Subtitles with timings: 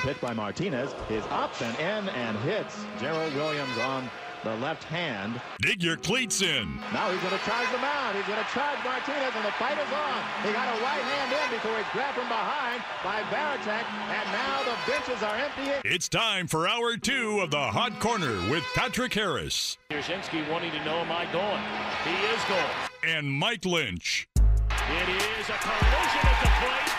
[0.00, 4.10] And the pitch by Martinez is up and in and hits Gerald Williams on
[4.44, 5.40] the left hand.
[5.60, 6.80] Dig your cleats in.
[6.92, 8.16] Now he's going to charge the mound.
[8.16, 10.22] He's going to charge Martinez, and the fight is on.
[10.42, 14.62] He got a right hand in before he's grabbed from behind by Varitek, and now
[14.64, 15.88] the benches are empty.
[15.88, 19.76] It's time for hour two of the Hot Corner with Patrick Harris.
[19.90, 21.62] Yashinsky wanting to know, am I going?
[22.04, 23.16] He is going.
[23.16, 24.26] And Mike Lynch.
[24.36, 26.92] It is a collision at the plate,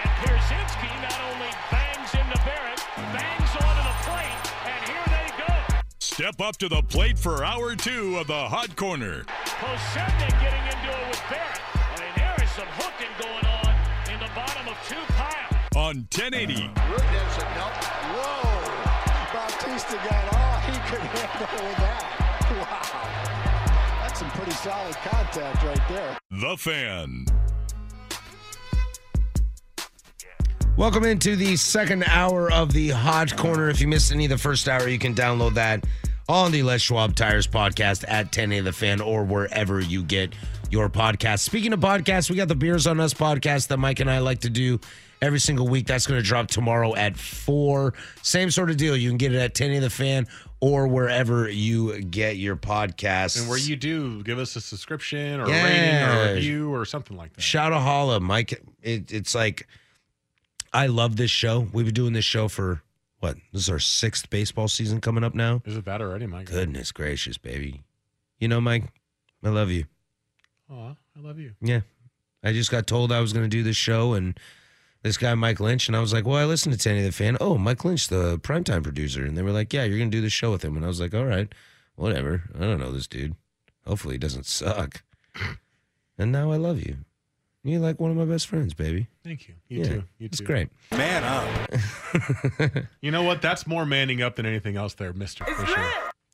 [0.00, 1.75] and Pierzynski not only bangs into Barrett,
[3.12, 5.52] bangs onto the plate, and here they go.
[5.98, 9.24] Step up to the plate for hour two of the Hot Corner.
[9.44, 11.60] Posebnik getting into it with Barrett.
[11.74, 13.72] I mean, there is some hooking going on
[14.12, 15.56] in the bottom of two piles.
[15.76, 16.54] On 1080.
[16.54, 17.68] Rudin said, no.
[18.16, 18.46] Whoa.
[19.32, 22.16] Bautista got all oh, he could handle with that.
[22.56, 24.02] Wow.
[24.02, 26.18] That's some pretty solid contact right there.
[26.30, 27.26] The Fan.
[30.76, 33.70] Welcome into the second hour of the Hot Corner.
[33.70, 35.84] If you missed any of the first hour, you can download that
[36.28, 40.34] on the Les Schwab Tires podcast at 1080 the fan or wherever you get
[40.70, 41.38] your podcast.
[41.40, 44.40] Speaking of podcasts, we got the Beers on Us podcast that Mike and I like
[44.40, 44.78] to do
[45.22, 45.86] every single week.
[45.86, 47.94] That's going to drop tomorrow at 4.
[48.22, 48.94] Same sort of deal.
[48.94, 50.26] You can get it at 1080 the fan
[50.60, 53.40] or wherever you get your podcast.
[53.40, 55.62] And where you do, give us a subscription or Yeah.
[55.62, 57.40] a rating or a review or something like that.
[57.40, 58.62] Shout a holla, Mike.
[58.82, 59.66] It, it's like
[60.76, 61.66] I love this show.
[61.72, 62.82] We've been doing this show for
[63.20, 63.36] what?
[63.50, 65.62] This is our sixth baseball season coming up now.
[65.64, 66.50] Is it that already, Mike?
[66.50, 67.82] Goodness gracious, baby.
[68.38, 68.84] You know, Mike,
[69.42, 69.86] I love you.
[70.70, 71.52] Aw, I love you.
[71.62, 71.80] Yeah.
[72.44, 74.38] I just got told I was going to do this show and
[75.02, 77.38] this guy, Mike Lynch, and I was like, well, I listened to Tanny the Fan.
[77.40, 79.24] Oh, Mike Lynch, the primetime producer.
[79.24, 80.76] And they were like, yeah, you're going to do the show with him.
[80.76, 81.50] And I was like, all right,
[81.94, 82.42] whatever.
[82.54, 83.34] I don't know this dude.
[83.86, 85.04] Hopefully he doesn't suck.
[86.18, 86.98] and now I love you.
[87.66, 89.08] You're like one of my best friends, baby.
[89.24, 89.54] Thank you.
[89.68, 90.04] You Yeah, too.
[90.18, 90.44] You It's too.
[90.44, 90.68] great.
[90.92, 91.70] Man up.
[93.00, 93.42] You know what?
[93.42, 95.84] That's more manning up than anything else there, Mister Fisher.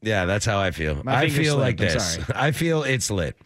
[0.03, 1.03] Yeah, that's how I feel.
[1.05, 1.93] My I feel like slipped.
[1.93, 2.15] I'm this.
[2.15, 2.27] sorry.
[2.35, 3.37] I feel it's lit.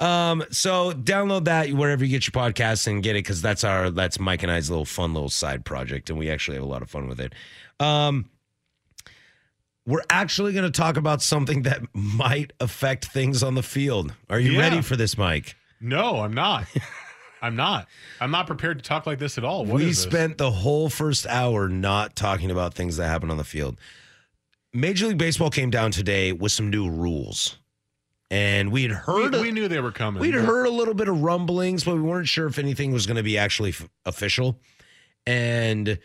[0.00, 3.90] Um, so download that wherever you get your podcasts and get it because that's our
[3.90, 6.82] that's Mike and I's little fun little side project, and we actually have a lot
[6.82, 7.34] of fun with it.
[7.80, 8.30] Um,
[9.86, 14.14] we're actually going to talk about something that might affect things on the field.
[14.30, 14.60] Are you Yeah.
[14.60, 15.56] ready for this, Mike?
[15.80, 16.66] No, I'm not.
[17.40, 17.86] I'm not.
[18.20, 19.64] I'm not prepared to talk like this at all.
[19.64, 23.44] What we spent the whole first hour not talking about things that happened on the
[23.44, 23.78] field.
[24.72, 27.58] Major League Baseball came down today with some new rules.
[28.30, 30.20] And we had heard We, we knew they were coming.
[30.20, 33.16] We'd heard a little bit of rumblings, but we weren't sure if anything was going
[33.16, 34.60] to be actually f- official.
[35.26, 35.98] And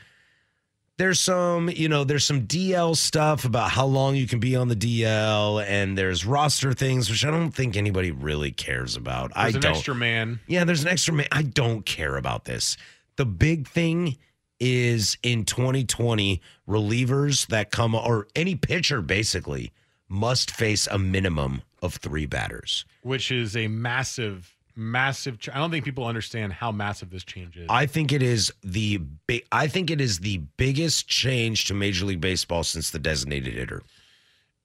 [0.97, 4.67] there's some, you know, there's some DL stuff about how long you can be on
[4.67, 9.31] the DL, and there's roster things, which I don't think anybody really cares about.
[9.35, 9.71] I There's an don't.
[9.75, 10.39] extra man.
[10.47, 11.27] Yeah, there's an extra man.
[11.31, 12.77] I don't care about this.
[13.15, 14.17] The big thing
[14.59, 16.39] is in 2020,
[16.69, 19.71] relievers that come or any pitcher basically
[20.07, 22.85] must face a minimum of three batters.
[23.01, 25.39] which is a massive, massive.
[25.39, 27.67] Ch- I don't think people understand how massive this change is.
[27.69, 28.97] I think it is the
[29.27, 29.45] big.
[29.51, 33.83] I think it is the biggest change to Major League Baseball since the designated hitter.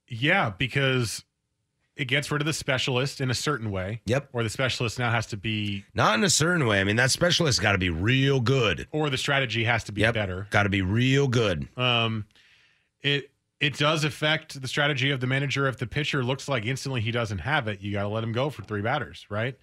[0.08, 1.24] yeah, because
[1.96, 4.00] it gets rid of the specialist in a certain way.
[4.06, 4.28] Yep.
[4.32, 6.80] Or the specialist now has to be, Not in a certain way.
[6.80, 8.86] I mean, that specialist got to be real good.
[8.92, 10.46] or the strategy has to be Yep, better.
[10.50, 11.68] got to be real good.
[11.76, 12.24] Um,
[13.02, 13.30] it
[13.60, 15.66] it does affect the strategy of the manager.
[15.66, 18.30] If the pitcher looks like instantly he doesn't have it, you got to let him
[18.32, 19.56] go for three batters, right?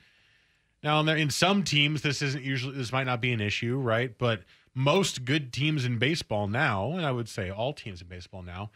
[0.83, 4.15] Now, in, some teams, this isn't usually this might not be an issue, right?
[4.17, 4.41] But
[4.75, 8.69] most good teams in baseball now, and I would say all teams in baseball now,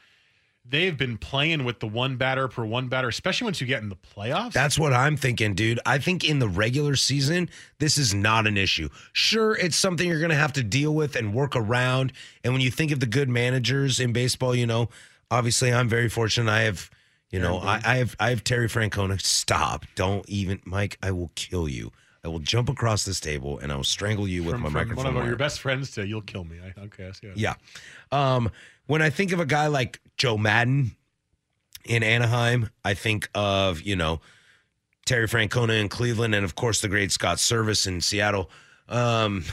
[0.66, 3.90] they've been playing with the one batter per one batter, especially once you get in
[3.90, 4.54] the playoffs.
[4.54, 5.80] That's what I'm thinking, dude.
[5.86, 7.50] I think in the regular season,
[7.80, 8.90] this is not an issue.
[9.14, 12.14] Sure, it's something you're going to have to deal with and work around.
[12.44, 14.90] And when you think of the good managers in baseball, you know,
[15.32, 16.52] obviously I'm very fortunate.
[16.52, 16.90] I have,
[17.30, 19.22] you know, I, I have I have Terry Francona.
[19.22, 19.86] Stop!
[19.96, 20.98] Don't even, Mike.
[21.04, 21.92] I will kill you.
[22.24, 24.74] I will jump across this table and I will strangle you with from, my from
[24.74, 24.98] microphone.
[24.98, 25.28] one of wire.
[25.28, 26.58] your best friends to you'll kill me.
[26.60, 27.38] I, okay, I see that.
[27.38, 27.54] Yeah.
[28.12, 28.52] Um,
[28.88, 30.92] when I think of a guy like Joe Maddon
[31.86, 34.20] in Anaheim, I think of, you know,
[35.06, 38.50] Terry Francona in Cleveland and of course the great Scott Servais in Seattle.
[38.90, 39.46] Um,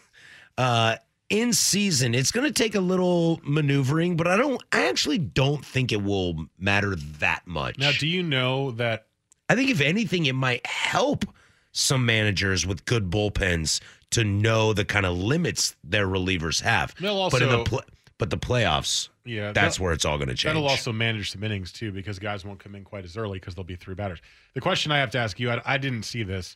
[0.58, 0.96] uh,
[1.30, 4.60] in season, it's going to take a little maneuvering, but I don't.
[4.72, 7.78] I actually don't think it will matter that much.
[7.78, 9.06] Now, do you know that
[9.48, 11.24] I think if anything, it might help
[11.72, 13.80] some managers with good bullpens
[14.10, 16.94] to know the kind of limits their relievers have.
[16.96, 17.84] They'll but in the also- pl-
[18.18, 20.52] but the playoffs, Yeah, that's where it's all going to change.
[20.52, 23.54] That'll also manage some innings too, because guys won't come in quite as early because
[23.54, 24.18] there'll be three batters.
[24.52, 26.54] The question I have to ask you, I, I didn't see this.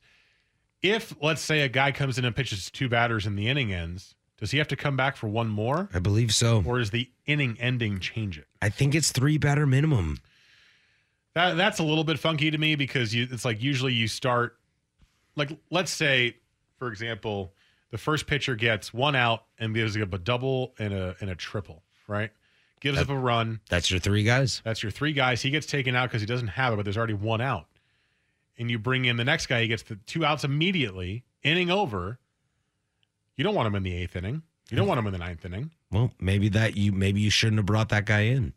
[0.82, 4.14] If let's say a guy comes in and pitches two batters and the inning ends,
[4.38, 6.62] does he have to come back for one more, I believe so.
[6.66, 8.46] or is the inning ending change it?
[8.60, 10.18] I think it's three batter minimum.
[11.34, 14.56] That that's a little bit funky to me because you, it's like usually you start,
[15.36, 16.36] like let's say,
[16.78, 17.52] for example,
[17.90, 21.34] the first pitcher gets one out and gives up a double and a and a
[21.34, 22.30] triple, right?
[22.80, 23.60] Gives up a run.
[23.70, 24.60] That's your three guys.
[24.64, 25.40] That's your three guys.
[25.40, 27.66] He gets taken out because he doesn't have it, but there's already one out.
[28.58, 32.18] And you bring in the next guy, he gets the two outs immediately, inning over.
[33.36, 34.42] You don't want him in the eighth inning.
[34.70, 35.70] You don't want him in the ninth inning.
[35.90, 38.52] Well, maybe that you maybe you shouldn't have brought that guy in.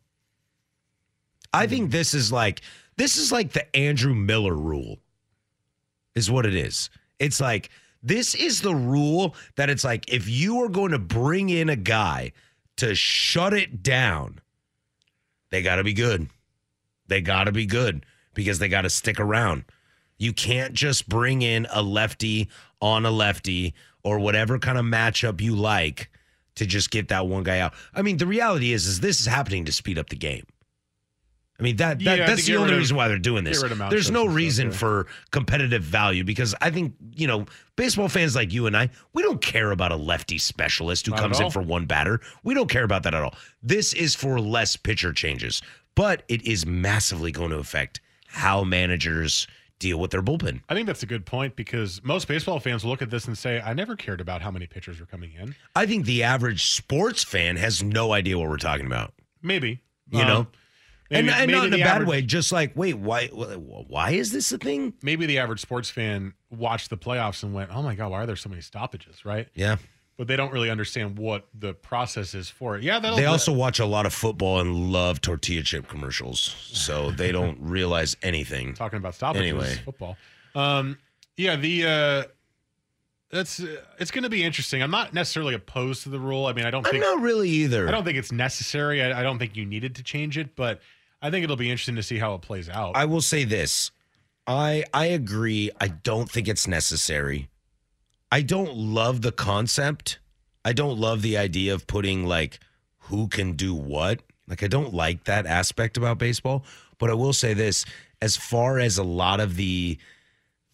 [1.54, 2.62] I think this is like
[2.96, 5.00] this is like the Andrew Miller rule.
[6.16, 6.90] Is what it is.
[7.20, 7.70] It's like
[8.02, 11.76] this is the rule that it's like if you are going to bring in a
[11.76, 12.32] guy
[12.78, 14.40] to shut it down,
[15.52, 16.30] they got to be good.
[17.08, 19.66] They got to be good because they got to stick around.
[20.18, 22.50] You can't just bring in a lefty
[22.82, 23.76] on a lefty
[24.08, 26.10] or whatever kind of matchup you like
[26.56, 27.74] to just get that one guy out.
[27.94, 30.46] I mean, the reality is, is this is happening to speed up the game.
[31.60, 33.58] I mean that, that Yeah, that's the only of- reason why they're doing this.
[33.58, 34.74] get rid of matchups There's no and stuff, reason yeah.
[34.78, 37.46] for competitive value because I think you know
[37.76, 41.20] baseball fans like you and I, we don't care about a lefty specialist who Not
[41.22, 42.22] comes in for one batter.
[42.44, 43.34] We don't care about that at all.
[43.64, 45.64] This is for less pitcher changes,
[45.96, 49.48] but it is massively going to affect how managers
[49.80, 50.62] deal with their bullpen.
[50.70, 53.62] I think that's a good point because most baseball fans look at this and say,
[53.62, 55.56] I never cared about how many pitchers are coming in.
[55.76, 59.14] I think the average sports fan has no idea what we're talking about.
[59.42, 59.82] Maybe.
[60.10, 60.48] You uh, know?
[61.10, 64.32] maybe- and and not in a bad average- way, just like, wait, why why is
[64.32, 64.94] this a thing?
[65.02, 68.26] Maybe the average sports fan watched the playoffs and went, oh my God, why are
[68.26, 69.48] there so many stoppages, right?
[69.54, 69.78] Yeah.
[70.18, 72.84] But they don't really understand what the process is for it.
[72.84, 77.32] Yeah, They also watch a lot of football and love tortilla chip commercials, so they
[77.32, 78.74] don't realize anything.
[78.74, 79.76] talking about stoppages Anyway.
[79.86, 80.18] football.
[80.56, 80.98] Um,
[81.36, 82.24] yeah, the uh,
[83.32, 84.82] that's uh, it's going to be interesting.
[84.82, 86.48] I'm not necessarily opposed to the rule.
[86.48, 87.88] I mean, I don't I'm not really either.
[87.88, 89.04] I don't think it's necessary.
[89.04, 90.82] I, I don't think you needed to change it, but
[91.22, 92.96] I think it'll be interesting to see how it plays out.
[92.96, 93.92] I will say this.
[94.48, 95.70] I I agree.
[95.80, 97.50] I don't think it's necessary.
[98.32, 100.20] I don't love the concept.
[100.66, 102.60] I don't love the idea of putting like
[103.02, 104.22] who can do what.
[104.48, 106.66] Like I don't like that aspect about baseball,
[106.98, 107.86] but I will say this
[108.22, 109.98] as far as a lot of the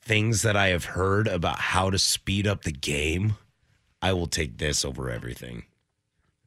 [0.02, 3.36] things that I have heard about how to speed up the game,
[4.02, 5.64] I will take this over everything.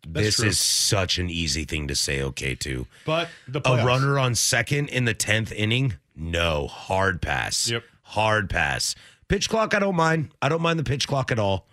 [0.06, 0.48] That's this true.
[0.48, 2.86] is such an easy thing to say okay to.
[3.04, 5.94] but the A runner on second in the 10th inning?
[6.14, 6.68] No.
[6.68, 7.68] Hard pass.
[7.70, 7.82] Yep.
[8.02, 8.94] Hard pass.
[9.28, 10.30] Pitch clock, I don't mind.
[10.40, 11.66] I don't mind the pitch clock at all.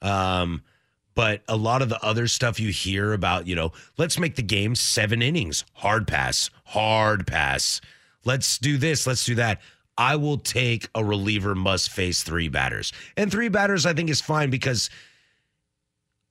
[0.00, 0.62] Um,
[1.14, 4.42] but a lot of the other stuff you hear about, you know, let's make the
[4.42, 5.64] game seven innings.
[5.74, 6.50] Hard pass.
[6.64, 7.80] Hard pass.
[8.24, 9.06] Let's do this.
[9.06, 9.60] Let's do that.
[9.98, 12.92] I will take a reliever must face three batters.
[13.16, 14.88] And three batters, I think, is fine because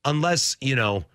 [0.03, 1.05] unless, you know,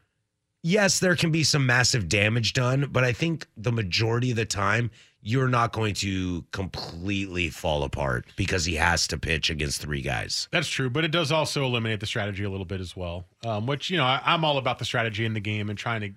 [0.63, 4.45] yes, there can be some massive damage done, but I think the majority of the
[4.45, 4.91] time,
[5.29, 10.47] you're not going to completely fall apart because he has to pitch against three guys.
[10.53, 13.25] That's true, but it does also eliminate the strategy a little bit as well.
[13.45, 16.01] Um, which you know, I, I'm all about the strategy in the game and trying
[16.03, 16.11] to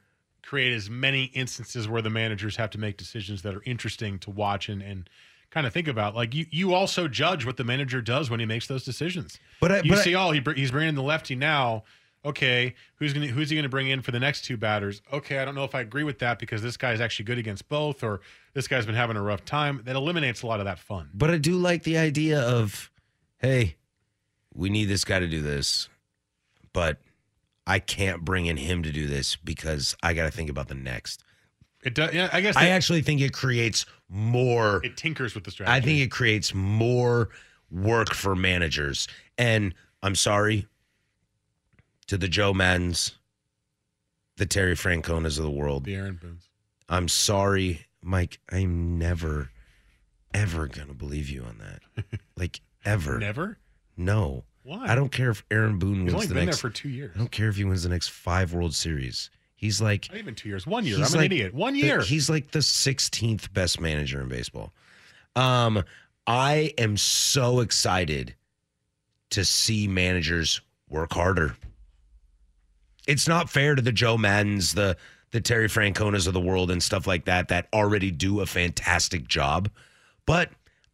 [0.44, 4.30] create as many instances where the managers have to make decisions that are interesting to
[4.30, 5.10] watch and and
[5.50, 6.14] kind of think about.
[6.16, 9.40] Like you, you also judge what the manager does when he makes those decisions.
[9.60, 11.84] But I- you but I- see, oh, he, he's bringing in the lefty now.
[12.26, 15.02] Okay, who's gonna who's he gonna bring in for the next two batters?
[15.14, 17.70] Okay, I don't know if I agree with that because this guy's actually good against
[17.70, 18.20] both, or
[18.54, 19.82] this guy's been having a rough time.
[19.86, 21.10] That eliminates a lot of that fun.
[21.14, 22.92] But I do like the idea of,
[23.38, 23.78] hey,
[24.54, 25.88] we need this guy to do this,
[26.74, 26.98] but
[27.66, 30.76] I can't bring in him to do this because I got to think about the
[30.76, 31.24] next.
[31.84, 32.14] It does.
[32.14, 34.82] Yeah, I guess I actually think it creates more.
[34.84, 35.78] it tinkers with the strategy.
[35.78, 37.30] I think it creates more
[37.72, 39.08] work for managers.
[39.38, 39.74] And
[40.04, 40.68] I'm sorry
[42.10, 43.14] to the Joe Maddons,
[44.38, 45.86] the Terry Franconas of the world.
[45.86, 46.50] the Aaron Boone's.
[46.90, 48.40] I'm sorry, Mike.
[48.52, 49.52] I'm never,
[50.34, 52.06] ever gonna believe you on that.
[52.38, 53.20] Like ever.
[53.20, 53.58] Never.
[53.98, 54.46] No.
[54.64, 54.86] Why?
[54.88, 56.62] I don't care if Aaron Boone He's wins only the been next.
[56.62, 57.12] there for two years.
[57.16, 59.30] I don't care if he wins the next five World Series.
[59.56, 60.66] He's like Not even two years.
[60.66, 60.98] One year.
[61.04, 61.54] I'm an idiot.
[61.54, 62.02] One the- year.
[62.02, 64.72] he's like the 16th best manager in baseball.
[65.36, 65.84] Um,
[66.26, 68.36] I am so excited
[69.32, 71.56] to see managers work harder.
[73.10, 74.96] It's not fair to the Joe Maddons, the
[75.32, 79.28] the Terry Franconas of the world and stuff like that that already do a fantastic
[79.28, 79.70] job.
[80.26, 80.50] But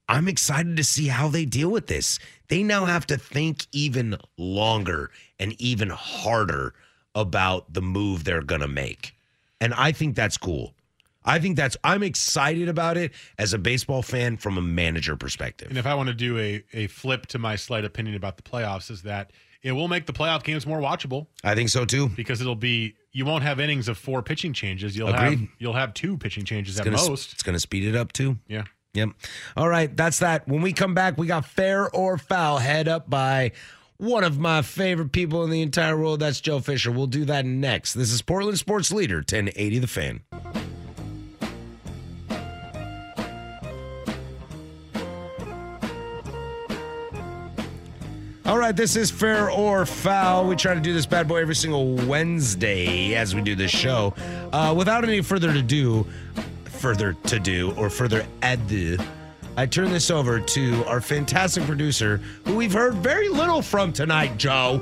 [0.08, 2.20] I'm excited to see how they deal with this.
[2.48, 6.74] They now have to think even longer and even harder
[7.16, 9.16] about the move they're going to make.
[9.62, 10.74] And I think that's cool.
[11.24, 15.70] I think that's I'm excited about it as a baseball fan from a manager perspective.
[15.70, 18.44] And if I want to do a, a flip to my slight opinion about the
[18.44, 19.32] playoffs, is that
[19.66, 22.08] it will make the playoff games more watchable I think so too.
[22.10, 24.96] because it'll be you won't have innings of four pitching changes.
[24.96, 25.40] You'll Agreed.
[25.40, 27.34] have you'll have two pitching changes It's at gonna, most.
[27.34, 28.38] It's going to speed it up too.
[28.48, 28.64] Yeah.
[28.94, 29.10] Yep.
[29.58, 30.48] All right, that's that.
[30.48, 33.52] When we come back, we got fair or foul head up by
[33.98, 36.20] one of my favorite people in the entire world.
[36.22, 36.92] That's Joe Fisher.
[36.92, 37.94] We'll do that next.
[37.94, 40.22] This is Portland Sports Leader 1080 The Fan.
[48.46, 50.46] All right, this is fair or foul.
[50.46, 54.14] We try to do this bad boy every single Wednesday as we do this show.
[54.54, 56.06] Uh, without any further ado,
[56.66, 59.00] further to do or further ado,
[59.58, 64.38] I turn this over to our fantastic producer, who we've heard very little from tonight,
[64.38, 64.80] Joe.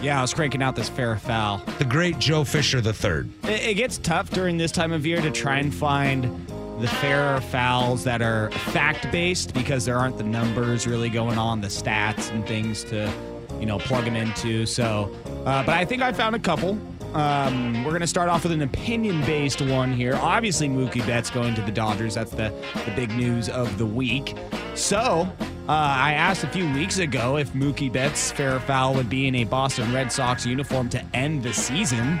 [0.00, 1.58] Yeah, I was cranking out this fair foul.
[1.78, 3.28] The great Joe Fisher III.
[3.52, 6.49] It, it gets tough during this time of year to try and find
[6.80, 11.60] the fair fouls that are fact based because there aren't the numbers really going on,
[11.60, 13.12] the stats and things to,
[13.58, 14.64] you know, plug them into.
[14.64, 16.78] So, uh, but I think I found a couple.
[17.14, 20.14] Um, we're going to start off with an opinion based one here.
[20.16, 22.14] Obviously, Mookie Betts going to the Dodgers.
[22.14, 22.52] That's the,
[22.86, 24.36] the big news of the week.
[24.74, 25.28] So,
[25.68, 29.34] uh, I asked a few weeks ago if Mookie Betts' fair foul would be in
[29.36, 32.20] a Boston Red Sox uniform to end the season.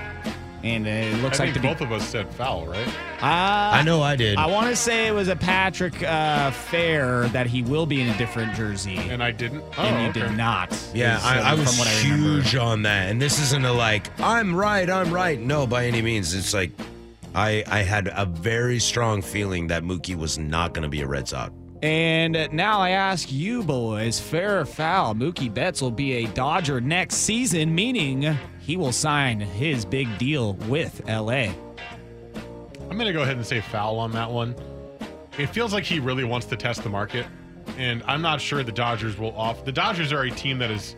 [0.62, 1.68] And it I looks like think to be.
[1.68, 2.86] both of us said foul, right?
[3.22, 4.36] Uh, I know I did.
[4.36, 8.08] I want to say it was a Patrick uh, Fair that he will be in
[8.08, 8.96] a different jersey.
[8.96, 9.64] And I didn't.
[9.78, 10.28] Oh, and you okay.
[10.28, 10.70] did not.
[10.94, 13.10] Yeah, is, I, uh, I was from I huge on that.
[13.10, 15.40] And this isn't a like, I'm right, I'm right.
[15.40, 16.34] No, by any means.
[16.34, 16.72] It's like,
[17.34, 21.06] I, I had a very strong feeling that Mookie was not going to be a
[21.06, 21.52] Red Sox.
[21.82, 26.78] And now I ask you boys, fair or foul, Mookie Betts will be a Dodger
[26.78, 31.52] next season, meaning he will sign his big deal with LA.
[32.90, 34.54] I'm going to go ahead and say foul on that one.
[35.38, 37.26] It feels like he really wants to test the market,
[37.78, 39.64] and I'm not sure the Dodgers will off.
[39.64, 40.96] The Dodgers are a team that is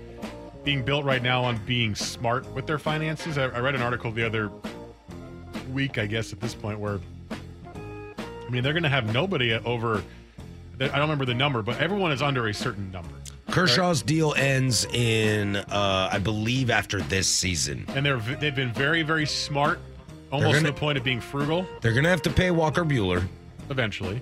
[0.64, 3.38] being built right now on being smart with their finances.
[3.38, 4.50] I, I read an article the other
[5.72, 6.98] week, I guess, at this point, where
[7.30, 10.02] I mean they're going to have nobody over.
[10.84, 13.10] I don't remember the number, but everyone is under a certain number,
[13.50, 17.84] Kershaw's deal ends in, uh, I believe, after this season.
[17.94, 19.78] and they're they've been very very smart,
[20.30, 21.66] almost gonna- to the point of being frugal.
[21.80, 23.26] They're going to have to pay Walker Buehler.
[23.70, 24.20] eventually.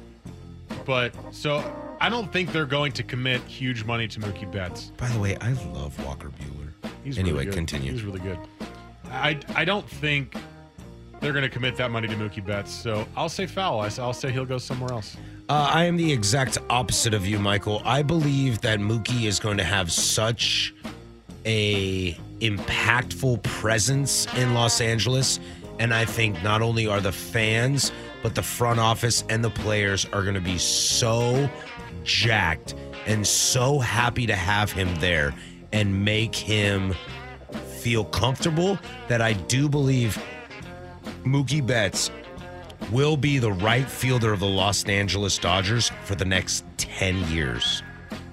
[0.85, 1.63] But so
[2.01, 4.93] I don't think they're going to commit huge money to Mookie Betts.
[4.97, 6.91] By the way, I love Walker Buehler.
[7.05, 7.93] He's anyway, really continue.
[7.93, 8.39] He's really good.
[9.11, 10.37] I I don't think
[11.21, 12.73] they're going to commit that money to Mookie Betts.
[12.73, 13.81] So I'll say foul.
[13.81, 15.17] I'll say he'll go somewhere else.
[15.51, 17.83] Uh, I am the exact opposite of you, Michael.
[17.85, 20.73] I believe that Mookie is going to have such
[21.45, 25.41] a impactful presence in Los Angeles,
[25.81, 27.91] and I think not only are the fans,
[28.23, 31.51] but the front office and the players are going to be so
[32.05, 32.77] jacked
[33.07, 35.35] and so happy to have him there
[35.73, 36.95] and make him
[37.81, 38.79] feel comfortable
[39.09, 40.17] that I do believe
[41.25, 42.09] Mookie Betts
[42.91, 47.83] will be the right fielder of the Los Angeles Dodgers for the next 10 years.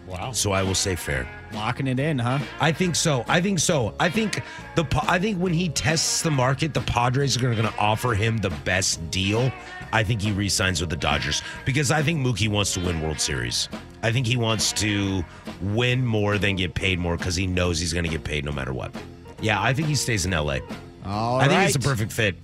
[0.07, 0.31] Wow.
[0.31, 1.27] So I will say fair.
[1.53, 2.39] Locking it in, huh?
[2.59, 3.25] I think so.
[3.27, 3.93] I think so.
[3.99, 4.41] I think
[4.75, 8.37] the I think when he tests the market, the Padres are going to offer him
[8.37, 9.51] the best deal.
[9.91, 13.19] I think he re-signs with the Dodgers because I think Mookie wants to win World
[13.19, 13.69] Series.
[14.03, 15.23] I think he wants to
[15.61, 18.51] win more than get paid more because he knows he's going to get paid no
[18.51, 18.93] matter what.
[19.41, 20.59] Yeah, I think he stays in LA.
[21.05, 21.65] All I think right.
[21.65, 22.35] it's the perfect fit.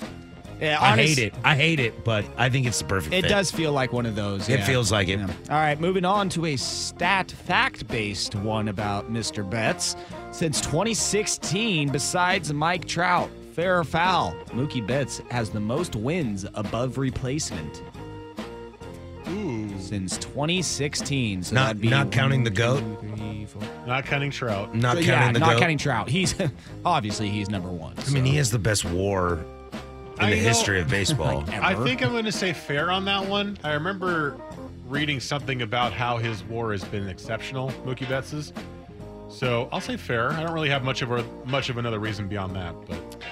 [0.63, 1.34] Yeah, I hate it.
[1.43, 3.29] I hate it, but I think it's the perfect It fit.
[3.29, 4.48] does feel like one of those.
[4.48, 4.65] It yeah.
[4.65, 5.20] feels like it.
[5.20, 5.27] Yeah.
[5.50, 9.48] All right, moving on to a stat fact based one about Mr.
[9.48, 9.96] Betts.
[10.32, 16.98] Since 2016, besides Mike Trout, fair or foul, Mookie Betts has the most wins above
[16.98, 17.84] replacement.
[19.79, 21.43] Since 2016.
[21.43, 22.79] So Not- be not counting the one, goat?
[23.01, 23.62] two, three, four.
[23.86, 24.74] Not counting Trout.
[24.74, 25.60] Not So, counting yeah, the not goat.
[25.60, 26.10] counting Trout.
[26.10, 26.36] He's
[26.86, 27.93] obviously he's number one.
[28.05, 29.39] I mean, he has the best WAR
[30.17, 31.43] in I the know- history of baseball.
[31.50, 33.58] I think I'm going to say fair on that one.
[33.63, 34.38] I remember
[34.88, 38.53] reading something about how his WAR has been exceptional, Mookie Betts's.
[39.29, 40.32] So I'll say fair.
[40.32, 43.24] I don't really have much of a much of another reason beyond that, but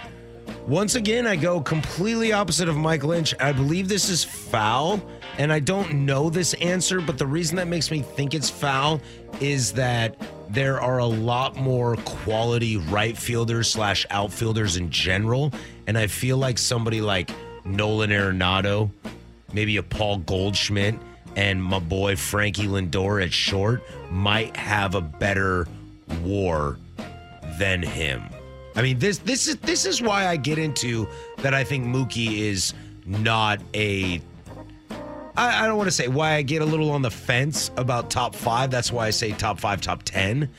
[0.67, 3.35] Once again, I go completely opposite of Mike Lynch.
[3.39, 4.99] I believe this is foul,
[5.37, 8.99] and I don't know this answer, but the reason that makes me think it's foul
[9.39, 10.15] is that
[10.49, 15.51] there are a lot more quality right fielders slash outfielders in general.
[15.87, 17.31] And I feel like somebody like
[17.65, 18.89] Nolan Arenado,
[19.53, 20.95] maybe a Paul Goldschmidt,
[21.35, 25.67] and my boy Frankie Lindor at short might have a better
[26.23, 26.77] WAR
[27.57, 28.23] than him.
[28.75, 31.07] I mean, this this is this is why I get into
[31.37, 32.73] that I think Mookie is
[33.05, 34.21] not a
[35.35, 38.09] I, I don't want to say why I get a little on the fence about
[38.09, 38.71] top five.
[38.71, 40.49] That's why I say top five, top 10,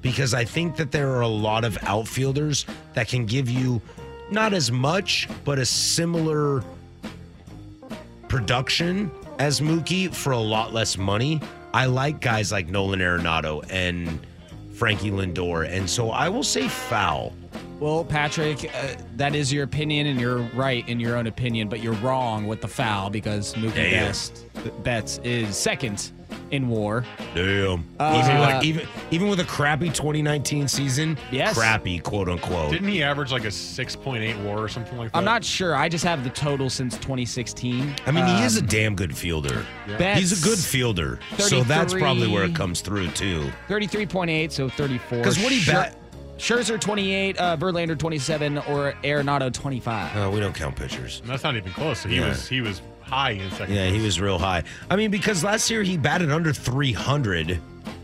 [0.00, 3.80] because I think that there are a lot of outfielders that can give you
[4.32, 6.64] not as much, but a similar
[8.28, 11.40] production as Mookie for a lot less money.
[11.74, 14.20] I like guys like Nolan Arenado and
[14.74, 15.68] Frankie Lindor.
[15.68, 17.32] And so I will say foul.
[17.80, 21.82] Well, Patrick, uh, that is your opinion, and you're right in your own opinion, but
[21.82, 24.06] you're wrong with the foul because Mookie Damn.
[24.06, 24.46] Best
[24.84, 26.12] Betts is second
[26.52, 27.04] in WAR.
[27.34, 27.84] Damn.
[27.98, 31.54] Uh, even like even even with a crappy 2019 season, Yes.
[31.56, 32.70] crappy quote unquote.
[32.72, 35.18] Didn't he average like a 6.8 WAR or something like that?
[35.18, 35.74] I'm not sure.
[35.74, 37.94] I just have the total since 2016.
[38.06, 39.64] I mean, he is a Um, damn good fielder.
[39.98, 43.50] Betts, He's a good fielder, so that's probably where it comes through too.
[43.68, 45.22] 33.8, so 34.
[45.24, 45.96] Cuz what he Scher- bat-
[46.38, 50.16] Scherzer 28, uh, Verlander 27, or Arenado 25.
[50.16, 51.20] Uh, we don't count pitchers.
[51.20, 52.02] And that's not even close.
[52.02, 52.28] He Yeah.
[52.30, 52.82] was he was
[53.12, 53.74] high in second.
[53.74, 54.64] Yeah, he was real high.
[54.88, 57.60] I mean, because last year he batted under 300,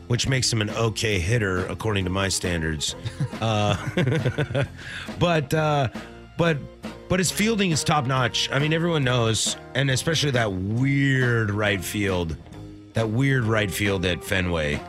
[0.09, 2.95] which makes him an okay hitter according to my standards.
[3.41, 3.77] Uh,
[5.21, 5.87] but uh,
[6.37, 6.59] but
[7.09, 8.51] but his fielding is top notch.
[8.51, 12.37] I mean, everyone knows, and especially that weird right field,
[12.95, 14.81] that weird right field at Fenway.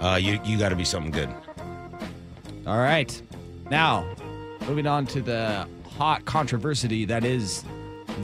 [0.00, 1.28] Uh, you you got to be something good.
[2.66, 3.22] All right.
[3.70, 4.04] Now,
[4.66, 7.62] moving on to the hot controversy that is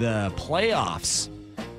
[0.00, 1.28] the playoffs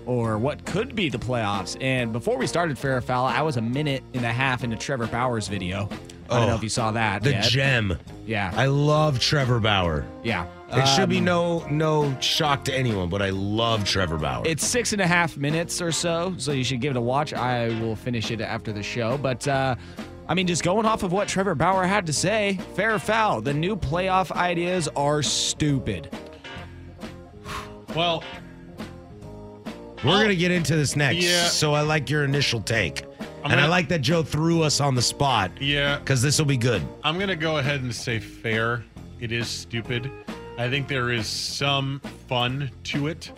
[0.10, 1.78] or what could be the playoffs.
[1.82, 4.76] And before we started Fair or Foul, I was a minute and a half into
[4.76, 5.88] Trevor Bauer's video.
[6.32, 7.22] I don't Oh, know if you saw that.
[7.24, 7.44] The yet.
[7.44, 7.98] gem.
[8.26, 8.52] Yeah.
[8.56, 10.06] I love Trevor Bauer.
[10.24, 10.48] yeah.
[10.72, 14.44] It should be Um, no no shock to anyone, but I love Trevor Bauer.
[14.46, 17.34] It's six and a half minutes or so, so you should give it a watch.
[17.34, 19.18] I will finish it after the show.
[19.18, 19.76] But, uh,
[20.28, 23.42] I mean, just going off of what Trevor Bauer had to say, fair or foul,
[23.42, 26.10] the new playoff ideas are stupid.
[27.96, 28.24] Well,
[30.04, 31.24] We're gonna get into this next.
[31.24, 31.46] Yeah.
[31.48, 33.04] So I like your initial take,
[33.44, 36.40] I'm and I gonna- like that Joe threw us on the spot yeah, because this
[36.40, 36.82] will be good.
[37.04, 38.84] I'm gonna go ahead and say fair.
[39.20, 40.10] It is stupid.
[40.58, 43.32] I think there is some fun to it.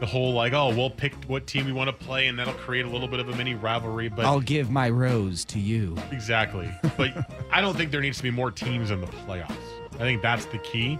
[0.00, 2.84] The whole like, oh, we'll pick what team we want to play, and that'll create
[2.84, 4.08] a little bit of a mini rivalry.
[4.08, 5.96] But I'll give my rose to you.
[6.12, 6.70] Exactly.
[6.96, 9.56] But I don't think there needs to be more teams in the playoffs.
[9.94, 10.98] I think that's the key.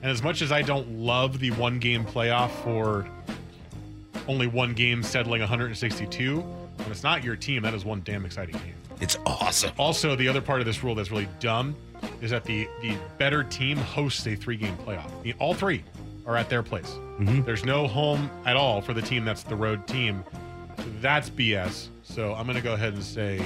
[0.00, 3.06] And as much as I don't love the one game playoff for
[4.28, 8.54] only one game settling 162, when it's not your team, that is one damn exciting
[8.56, 8.74] game.
[9.00, 9.72] It's awesome.
[9.78, 11.74] Also, the other part of this rule that's really dumb
[12.20, 15.10] is that the the better team hosts a three game playoff.
[15.22, 15.82] The- all three
[16.26, 16.92] are at their place.
[17.20, 20.22] There's no home at all for the team that's the road team.
[21.00, 21.88] That's BS.
[22.04, 23.40] So I'm gonna go ahead and say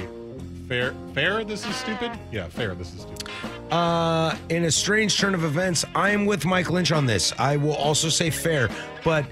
[0.67, 0.93] fair.
[1.13, 1.43] Fair.
[1.43, 2.11] This is stupid.
[2.31, 2.75] Yeah, fair.
[2.75, 3.29] This is stupid.
[3.71, 7.33] Uh, in a strange turn of events, I am with Mike Lynch on this.
[7.39, 8.69] I will also say fair,
[9.03, 9.25] but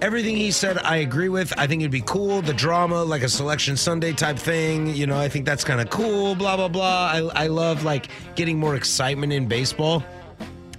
[0.00, 1.52] everything he said, I agree with.
[1.58, 2.42] I think it'd be cool.
[2.42, 5.90] The drama, like a selection Sunday type thing, you know, I think that's kind of
[5.90, 6.34] cool.
[6.34, 7.10] Blah blah blah.
[7.12, 10.04] I I love like getting more excitement in baseball.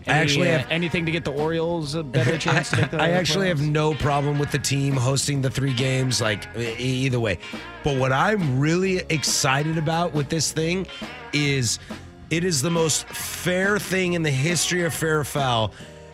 [0.07, 3.01] I actually uh, have anything to get the Orioles a better chance to make the
[3.01, 7.39] I actually have no problem with the team hosting the three games, like either way.
[7.83, 10.87] But what I'm really excited about with this thing
[11.33, 11.79] is
[12.29, 15.73] it is the most fair thing in the history of fair foul.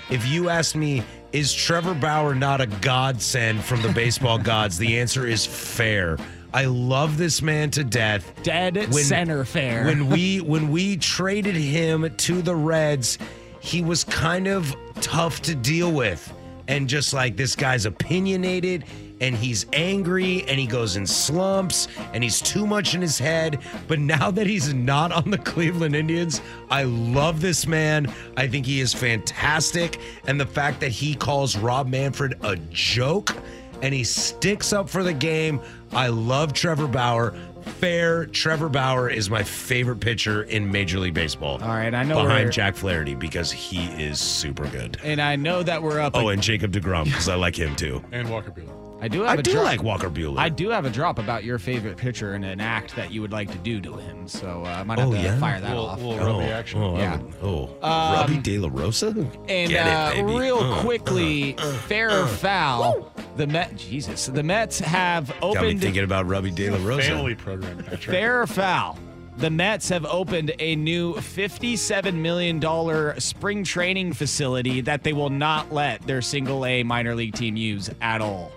[0.10, 1.04] If you ask me,
[1.34, 4.78] is Trevor Bauer not a godsend from the baseball gods?
[4.78, 6.18] The answer is fair.
[6.54, 9.86] I love this man to death dead center fair.
[9.86, 13.18] when we when we traded him to the Reds,
[13.60, 16.32] he was kind of tough to deal with.
[16.68, 18.86] And just like this guy's opinionated
[19.24, 23.58] and he's angry and he goes in slumps and he's too much in his head.
[23.88, 28.12] But now that he's not on the Cleveland Indians, I love this man.
[28.36, 29.98] I think he is fantastic.
[30.28, 33.34] And the fact that he calls Rob Manfred a joke
[33.82, 35.62] and he sticks up for the game.
[35.94, 37.34] I love Trevor Bauer.
[37.64, 41.60] Fair, Trevor Bauer is my favorite pitcher in Major League Baseball.
[41.62, 44.98] All right, I know behind we're- Jack Flaherty because he is super good.
[45.04, 46.16] and I know that we're up.
[46.16, 48.04] Oh, and Jacob Degrom because I like him too.
[48.12, 48.80] And Walker Buehler.
[49.02, 49.66] I do have I a do drop.
[49.66, 50.38] like Walker Buehler.
[50.40, 53.34] I do have a drop about your favorite pitcher and an act that you would
[53.34, 54.30] like to do to him.
[54.30, 55.38] So uh, I might have Oh, to yeah?
[55.40, 56.02] fire that Little- off.
[56.02, 56.82] little oh, rubby action.
[56.82, 57.18] Oh, Yeah.
[57.18, 57.70] would- oh.
[57.82, 59.08] Rubby De La Rosa.
[59.50, 60.40] And Get uh, it, baby.
[60.40, 61.52] real Uh, quickly,
[61.88, 63.76] fair or foul, the Met.
[63.76, 67.02] Jesus, the Mets have Got me opened thinking about Rubby De La Rosa.
[67.06, 67.98] Family program.
[68.00, 68.98] Fair or foul.
[69.38, 75.74] The Mets have opened a new $57 million spring training facility that they will not
[75.74, 78.52] let their single A minor league team use at all.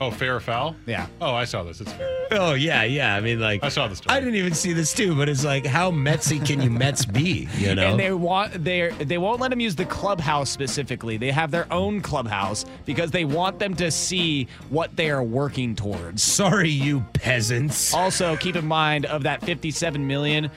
[0.00, 0.76] Oh, fair or foul?
[0.86, 1.06] Yeah.
[1.22, 1.80] Oh, I saw this.
[1.80, 2.26] It's fair.
[2.32, 3.14] Oh yeah, yeah.
[3.14, 4.14] I mean, like I saw the story.
[4.14, 7.48] I didn't even see this too, but it's like, how Metsy can you Mets be?
[7.56, 11.16] You know, And they want they they won't let them use the clubhouse specifically.
[11.16, 15.74] They have their own clubhouse because they want them to see what they are working
[15.74, 16.22] towards.
[16.22, 17.94] sorry, you peasants.
[17.94, 20.50] Also, keep in mind of that 57 million,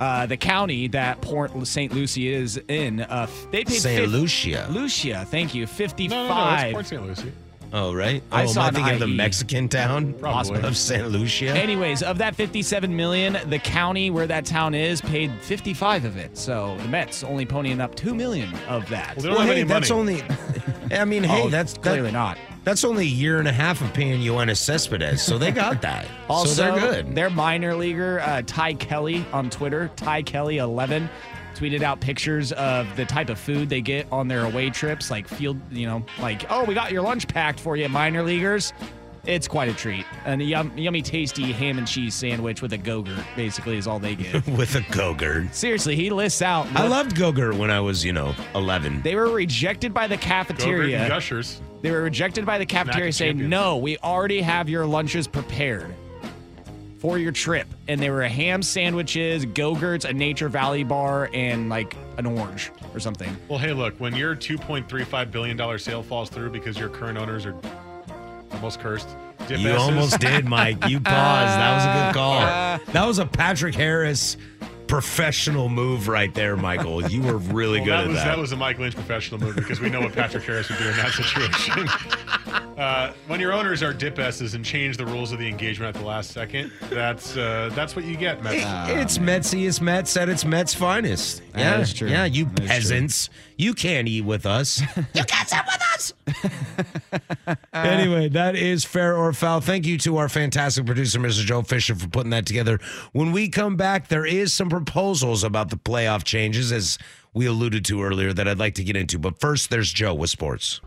[0.00, 1.92] uh, the county that Port St.
[1.92, 4.66] Lucie is in, uh, they paid Saint fif- Lucia.
[4.70, 6.10] Lucia, thank you, 55.
[6.10, 6.54] No, no, no.
[6.64, 7.02] It's Port St.
[7.06, 7.32] Lucie.
[7.72, 8.22] Oh right.
[8.30, 9.16] I oh, saw am I an thinking of the IE.
[9.16, 10.62] Mexican town Probably.
[10.62, 11.48] of Saint Lucia?
[11.48, 16.36] Anyways, of that 57 million, the county where that town is paid 55 of it.
[16.38, 19.16] So the Mets only ponying up 2 million of that.
[19.16, 20.22] Well, they don't well, have hey, any that's money.
[20.22, 20.24] only.
[20.96, 22.38] I mean, hey, Oh, that's that- clearly not.
[22.64, 26.04] That's only a year and a half of paying Yoenis Cespedes, so they got that.
[26.28, 27.14] Also, so they're good.
[27.14, 31.08] Their minor leaguer, uh, Ty Kelly on Twitter, Ty Kelly11,
[31.56, 35.26] tweeted out pictures of the type of food they get on their away trips, like
[35.26, 38.72] field, you know, like, oh, we got your lunch packed for you, minor leaguers.
[39.24, 40.04] It's quite a treat.
[40.24, 43.98] And a yum, yummy, tasty ham and cheese sandwich with a Gogurt, basically, is all
[43.98, 44.46] they get.
[44.46, 45.52] with a Gogurt.
[45.52, 46.66] Seriously, he lists out.
[46.76, 49.02] I what- loved Gogurt when I was, you know, 11.
[49.02, 50.98] They were rejected by the cafeteria.
[51.00, 51.60] and Gushers.
[51.82, 53.50] They were rejected by the cafeteria saying, champions.
[53.50, 55.92] no, we already have your lunches prepared
[57.06, 57.68] for your trip.
[57.86, 62.98] And they were ham sandwiches, Go-Gurts, a Nature Valley bar, and like an orange or
[62.98, 63.34] something.
[63.48, 67.54] Well, hey, look, when your $2.35 billion sale falls through because your current owners are
[68.50, 69.08] almost cursed,
[69.46, 70.84] dip You S's, almost did, Mike.
[70.88, 71.04] You paused.
[71.06, 72.92] That was a good call.
[72.92, 74.36] That was a Patrick Harris
[74.88, 77.06] professional move right there, Michael.
[77.08, 78.24] You were really Well, good that at was that.
[78.24, 80.88] that was a Mike Lynch professional move because we know what Patrick Harris would do
[80.88, 81.88] in that situation.
[82.76, 85.98] Uh, when your owners are dip S's and change the rules of the engagement at
[85.98, 88.56] the last second, that's uh, that's what you get, Mets.
[88.90, 89.66] it's Metsy.
[89.66, 91.40] It's Mets at its Mets finest.
[91.56, 92.10] Yeah, that's true.
[92.10, 92.68] Yeah, you That is true.
[92.68, 93.30] peasants.
[93.56, 94.80] You can't eat with us.
[95.14, 97.56] you can't sit with us.
[97.72, 99.60] anyway, that is fair or foul.
[99.62, 101.46] Thank you to our fantastic producer, Mr.
[101.46, 102.78] Joe Fisher, for putting that together.
[103.12, 106.98] When we come back, there is some proposals about the playoff changes, as
[107.32, 109.18] we alluded to earlier, that I'd like to get into.
[109.18, 110.82] But first, there's Joe with sports.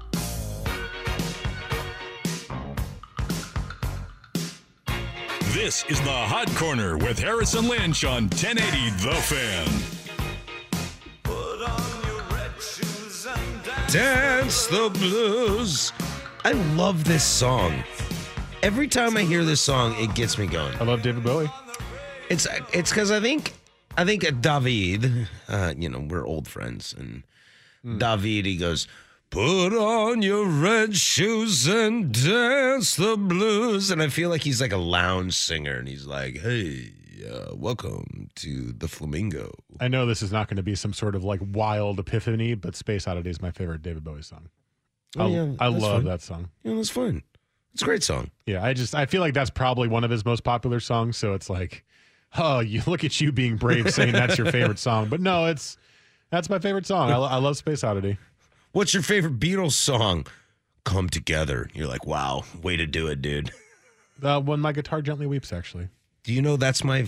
[5.69, 9.67] This is the Hot Corner with Harrison Lynch on 1080 The Fan.
[11.21, 15.93] Put on your red shoes and dance the blues.
[16.43, 17.83] I love this song.
[18.63, 20.75] Every time I hear this song, it gets me going.
[20.77, 21.51] I love David Bowie.
[22.31, 23.53] It's it's because I think
[23.95, 27.21] I think David, uh, you know, we're old friends, and
[27.99, 28.87] David he goes,
[29.29, 34.71] "Put on your red shoes and dance the blues," and I feel like he's like
[34.71, 36.91] a lounge singer, and he's like, "Hey,
[37.29, 41.15] uh, welcome to the Flamingo." I know this is not going to be some sort
[41.15, 44.49] of like wild epiphany, but Space Oddity is my favorite David Bowie song.
[45.17, 46.05] Oh, I, yeah, I love fun.
[46.05, 46.49] that song.
[46.63, 47.23] Yeah, that's fun.
[47.73, 48.31] It's a great song.
[48.45, 51.17] Yeah, I just I feel like that's probably one of his most popular songs.
[51.17, 51.85] So it's like,
[52.37, 55.77] oh, you look at you being brave saying that's your favorite song, but no, it's
[56.31, 57.11] that's my favorite song.
[57.11, 58.17] I, I love Space Oddity.
[58.71, 60.25] What's your favorite Beatles song?
[60.85, 61.69] Come together.
[61.73, 63.51] You're like, wow, way to do it, dude.
[64.21, 65.89] Uh, when my guitar gently weeps, actually,
[66.23, 67.05] Do you know that's my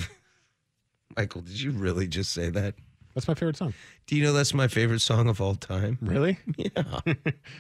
[1.17, 1.41] Michael?
[1.41, 2.75] Did you really just say that?
[3.13, 3.73] that's my favorite song.
[4.07, 5.97] Do you know that's my favorite song of all time?
[6.01, 6.37] Really?
[6.57, 6.99] Yeah,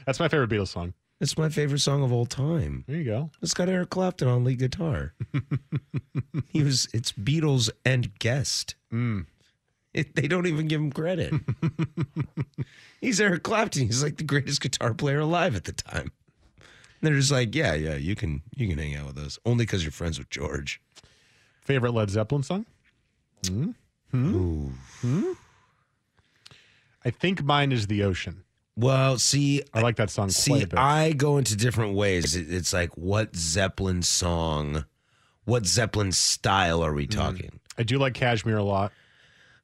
[0.05, 0.93] That's my favorite Beatles song.
[1.19, 2.85] it's my favorite song of all time.
[2.87, 3.29] There you go.
[3.41, 5.13] It's got Eric Clapton on lead guitar.
[6.49, 6.87] he was.
[6.93, 8.75] It's Beatles and guest.
[8.91, 9.25] It,
[9.93, 11.33] they don't even give him credit.
[13.01, 13.87] He's Eric Clapton.
[13.87, 16.11] He's like the greatest guitar player alive at the time.
[17.01, 19.83] They're just like, yeah, yeah, you can you can hang out with us only because
[19.83, 20.79] you're friends with George.
[21.63, 22.65] Favorite Led Zeppelin song?
[23.47, 23.71] Hmm.
[24.11, 24.35] Hmm.
[25.03, 25.37] Ooh.
[27.03, 28.43] I think mine is The Ocean.
[28.75, 30.77] Well, see, I like that song quite See, a bit.
[30.79, 32.35] I go into different ways.
[32.35, 34.85] It's like, what Zeppelin song,
[35.45, 37.11] what Zeppelin style are we Mm.
[37.11, 37.59] talking?
[37.77, 38.91] I do like Kashmir a lot.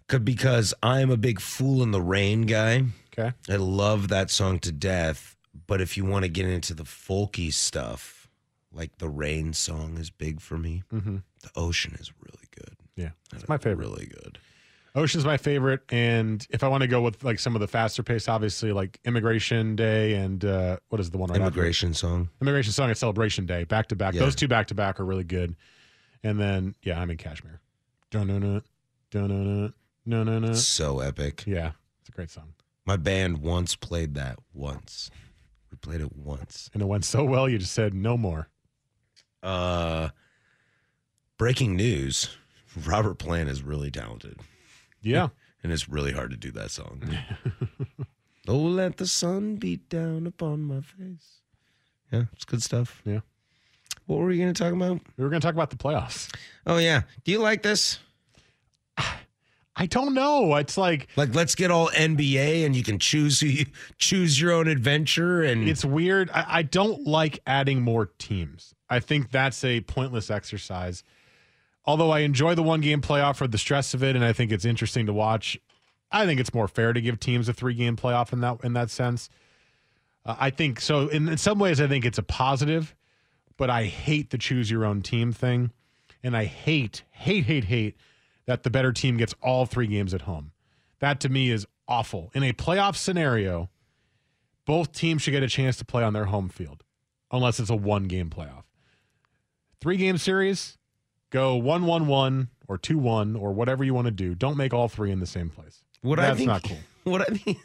[0.08, 2.84] Because I'm a big Fool in the Rain guy.
[3.18, 3.34] Okay.
[3.50, 5.36] I love that song to death.
[5.66, 8.30] But if you want to get into the folky stuff,
[8.72, 10.84] like the Rain song is big for me.
[10.94, 11.24] Mhm.
[11.42, 12.76] The Ocean is really good.
[12.96, 13.86] Yeah, it's my favorite.
[13.88, 14.40] Really good.
[14.96, 18.02] Ocean's my favorite, and if I want to go with like some of the faster
[18.02, 21.60] pace, obviously like Immigration Day and uh, what is the one right after?
[21.60, 22.30] Immigration song.
[22.42, 24.14] Immigration Song and Celebration Day, back to back.
[24.16, 24.22] Yeah.
[24.22, 25.56] Those two back to back are really good.
[26.24, 27.60] And then yeah, I'm in Kashmir.
[28.10, 28.62] Dun dun dun
[29.12, 29.74] dun dun
[30.08, 30.54] dun no, no.
[30.54, 31.44] So epic.
[31.46, 32.54] Yeah, it's a great song,
[32.86, 35.10] My band once played that once.
[35.72, 36.70] We played it once.
[36.74, 37.48] and it went so well.
[37.50, 38.50] You just said no more.
[39.44, 40.10] Uh,
[41.38, 42.36] breaking news.
[42.86, 44.40] Robert Plant is really talented,
[45.02, 45.30] Yeah.
[45.64, 47.02] and it's really hard to do that song.
[48.48, 51.42] oh, let the sun beat down upon my face.
[52.12, 53.02] Yeah, it's good stuff.
[53.04, 53.22] Yeah.
[54.06, 55.02] What were we going to talk about?
[55.18, 56.34] We were going to talk about the playoffs.
[56.66, 58.00] Oh yeah, do you like this?
[59.80, 60.56] I don't know.
[60.56, 63.66] It's like Like, let's get all NBA, and you can choose who you
[64.00, 66.32] choose your own adventure, and it's weird.
[66.32, 68.74] I, I don't like adding more teams.
[68.90, 71.04] I think that's a pointless exercise.
[71.86, 74.52] Although I enjoy the one game playoff for the stress of it, and I think
[74.52, 75.58] it's interesting to watch.
[76.12, 78.74] I think it's more fair to give teams a three game playoff in that in
[78.74, 79.30] that sense.
[80.26, 81.08] Uh, I think so.
[81.08, 82.96] In, in some ways, I think it's a positive,
[83.58, 85.72] but I hate the choose your own team thing,
[86.24, 87.96] and I hate hate hate hate
[88.48, 90.52] that the better team gets all three games at home.
[91.00, 92.32] That to me is awful.
[92.34, 93.70] In a playoff scenario,
[94.66, 96.84] both teams should get a chance to play on their home field,
[97.32, 98.64] unless it's a one game playoff.
[99.80, 100.78] Three game series,
[101.30, 104.34] go 1 1 1 or 2 1 or whatever you want to do.
[104.34, 105.84] Don't make all three in the same place.
[106.02, 106.78] What That's I think, not cool.
[107.04, 107.60] What I think,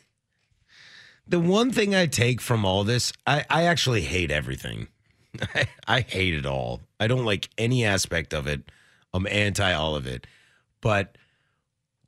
[1.26, 4.86] the one thing I take from all this, I, I actually hate everything.
[5.54, 6.82] I, I hate it all.
[7.00, 8.70] I don't like any aspect of it.
[9.12, 10.26] I'm anti all of it.
[10.82, 11.16] But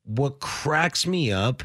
[0.05, 1.63] what cracks me up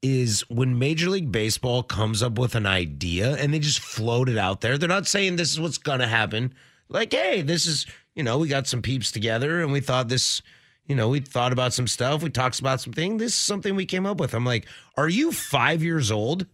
[0.00, 4.38] is when Major League Baseball comes up with an idea and they just float it
[4.38, 4.78] out there.
[4.78, 6.54] They're not saying this is what's going to happen.
[6.88, 10.42] Like, hey, this is, you know, we got some peeps together and we thought this,
[10.86, 12.22] you know, we thought about some stuff.
[12.22, 13.16] We talked about something.
[13.16, 14.34] This is something we came up with.
[14.34, 16.46] I'm like, are you five years old?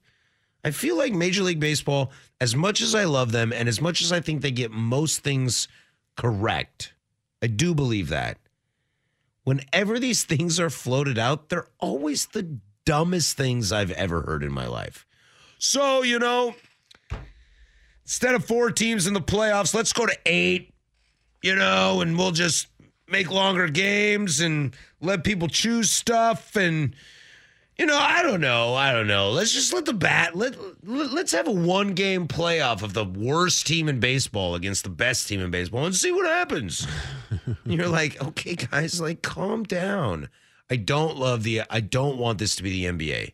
[0.64, 4.00] I feel like Major League Baseball, as much as I love them and as much
[4.00, 5.66] as I think they get most things
[6.16, 6.92] correct,
[7.42, 8.38] I do believe that.
[9.50, 14.52] Whenever these things are floated out, they're always the dumbest things I've ever heard in
[14.52, 15.04] my life.
[15.58, 16.54] So, you know,
[18.04, 20.72] instead of four teams in the playoffs, let's go to eight,
[21.42, 22.68] you know, and we'll just
[23.08, 26.94] make longer games and let people choose stuff and
[27.80, 28.74] you know, I don't know.
[28.74, 29.30] I don't know.
[29.30, 30.54] Let's just let the bat let,
[30.86, 34.90] let let's have a one game playoff of the worst team in baseball against the
[34.90, 36.86] best team in baseball and see what happens.
[37.64, 40.28] You're like, okay, guys, like calm down.
[40.68, 43.32] I don't love the I don't want this to be the NBA.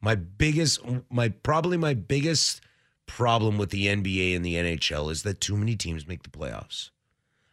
[0.00, 2.62] My biggest my probably my biggest
[3.04, 6.88] problem with the NBA and the NHL is that too many teams make the playoffs.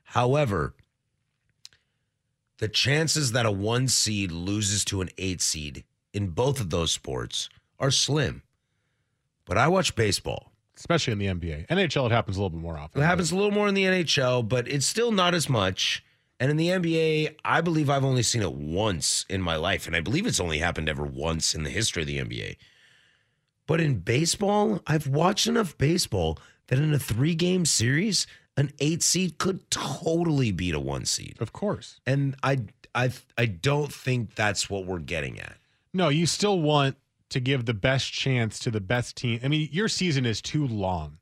[0.04, 0.76] However,
[2.60, 5.84] the chances that a one seed loses to an eight seed
[6.16, 7.50] in both of those sports
[7.80, 8.42] are slim.
[9.46, 10.52] But I watch baseball.
[10.78, 11.68] Especially in the NBA.
[11.68, 13.02] NHL, it happens a little bit more often.
[13.02, 16.04] It happens a little more in the NHL, but it's still not as much.
[16.40, 19.88] And in the NBA, I believe I've only seen it once in my life.
[19.88, 22.58] And I believe it's only happened ever once in the history of the NBA.
[23.68, 29.02] But in baseball, I've watched enough baseball that in a three game series, an eight
[29.02, 31.38] seed could totally beat a one seed.
[31.40, 32.02] Of course.
[32.06, 35.58] And I I I don't think that's what we're getting at.
[35.96, 36.98] No, you still want
[37.30, 39.40] to give the best chance to the best team.
[39.44, 41.20] I mean, your season is too long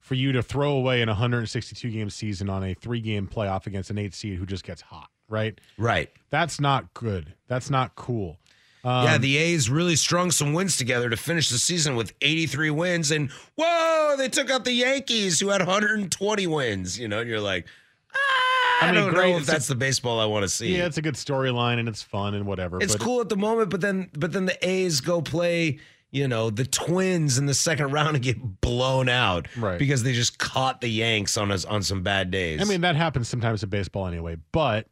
[0.00, 3.90] for you to throw away an 162 game season on a three game playoff against
[3.90, 5.60] an eight seed who just gets hot, right?
[5.76, 6.10] Right.
[6.30, 7.34] That's not good.
[7.46, 8.38] That's not cool.
[8.84, 12.70] Um, yeah, the A's really strung some wins together to finish the season with 83
[12.70, 13.10] wins.
[13.10, 16.98] And whoa, they took out the Yankees who had 120 wins.
[16.98, 17.66] You know, and you're like,
[18.14, 18.45] ah,
[18.80, 19.30] I, I mean, don't great.
[19.30, 20.76] know if It's a- that's the baseball I want to see.
[20.76, 22.80] Yeah, it's a good storyline and it's fun and whatever.
[22.80, 25.78] It's cool at the moment, but then but then the A's go play,
[26.10, 29.78] you know, the Twins in the second round and get blown out, Right.
[29.78, 32.60] Because they just caught the Yanks on us on some bad days.
[32.60, 34.36] I mean, that happens sometimes in baseball anyway.
[34.52, 34.88] But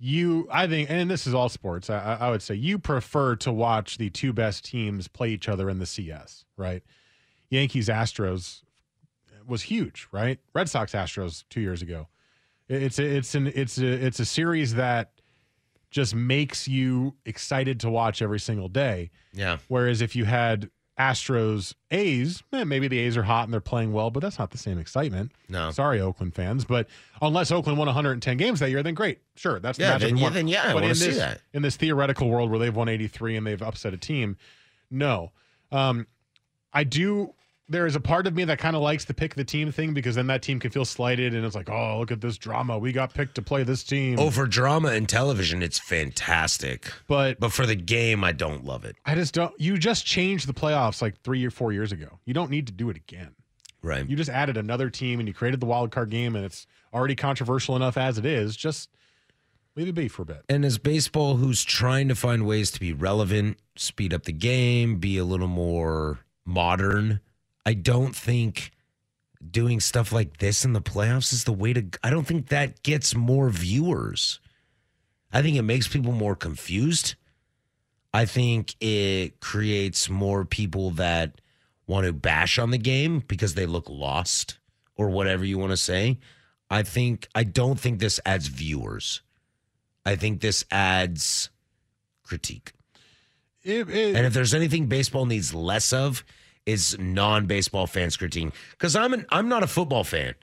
[0.00, 1.90] you, I think, and this is all sports.
[1.90, 5.68] I I would say you prefer to watch the two best teams play each other
[5.68, 6.82] in the CS, right?
[7.50, 8.62] Yankees Astros
[9.46, 10.38] was huge, right?
[10.54, 12.06] Red Sox Astros two years ago.
[12.68, 15.12] It- It's a, it's an it's a it's a series that
[15.90, 19.10] just makes you excited to watch every single day.
[19.32, 23.60] yeah, Whereas if you had Astros A's, eh, maybe the A's are hot and they're
[23.60, 25.32] playing well, but that's not the same excitement.
[25.48, 25.70] No.
[25.70, 26.88] sorry, Oakland fans, but
[27.22, 30.14] unless Oakland won 110 games that year, then great, sure, that's the Yeah, matchup then
[30.14, 30.34] we yeah, want.
[30.34, 31.40] then yeah, I but in see this that.
[31.54, 34.36] in this theoretical world where they've won 83 and they've upset a team,
[34.90, 35.30] no.
[35.72, 36.06] Um,
[36.72, 37.32] I do.
[37.70, 39.92] There is a part of me that kind of likes the pick the team thing
[39.92, 42.78] because then that team can feel slighted and it's like, oh, look at this drama.
[42.78, 44.18] We got picked to play this team.
[44.18, 46.90] Oh, for drama and television, it's fantastic.
[47.06, 48.96] but But for the game, I don't love it.
[49.04, 49.52] I just don't.
[49.60, 52.18] You just changed the playoffs like three or four years ago.
[52.24, 53.34] You don't need to do it again.
[53.82, 54.08] Right.
[54.08, 57.14] You just added another team and you created the wild card game, and it's already
[57.14, 58.56] controversial enough as it is.
[58.56, 58.90] Just
[59.76, 60.42] leave it be for a bit.
[60.48, 64.96] And as baseball, who's trying to find ways to be relevant, speed up the game,
[64.96, 67.20] be a little more modern,
[67.68, 68.70] I don't think
[69.50, 71.84] doing stuff like this in the playoffs is the way to.
[72.02, 74.40] I don't think that gets more viewers.
[75.30, 77.14] I think it makes people more confused.
[78.14, 81.42] I think it creates more people that
[81.86, 84.56] want to bash on the game because they look lost
[84.96, 86.18] or whatever you want to say.
[86.70, 89.20] I think I don't think this adds viewers.
[90.06, 91.50] I think this adds
[92.22, 92.72] critique.
[93.62, 96.24] It- it- And if there's anything baseball needs less of,
[96.68, 98.52] is non-baseball fans critiquing.
[98.72, 100.34] Because I'm an I'm not a football fan,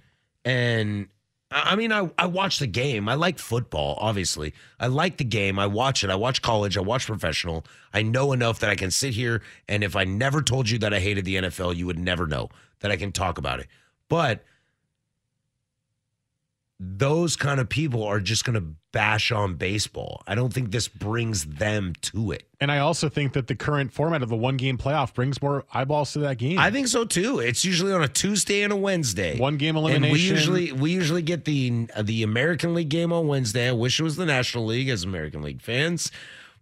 [0.43, 1.07] and
[1.51, 3.07] I mean I I watch the game.
[3.07, 4.53] I like football, obviously.
[4.79, 5.59] I like the game.
[5.59, 6.09] I watch it.
[6.09, 6.77] I watch college.
[6.77, 7.63] I watch professional.
[7.93, 10.93] I know enough that I can sit here and if I never told you that
[10.93, 13.67] I hated the NFL, you would never know that I can talk about it.
[14.09, 14.43] But
[16.79, 20.23] those kind of people are just going to bash on baseball.
[20.27, 22.47] I don't think this brings them to it.
[22.59, 25.65] and I also think that the current format of the one game playoff brings more
[25.73, 26.59] eyeballs to that game.
[26.59, 27.39] I think so too.
[27.39, 29.37] It's usually on a Tuesday and a Wednesday.
[29.37, 33.27] One game And we usually we usually get the uh, the American League game on
[33.27, 33.69] Wednesday.
[33.69, 36.11] I wish it was the National League as American League fans,